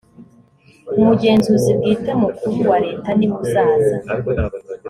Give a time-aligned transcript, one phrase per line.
[0.99, 3.95] umugenzuzi bwite mukuru wa leta niwe uzaza.